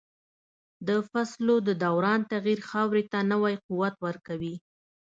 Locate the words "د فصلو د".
0.87-1.69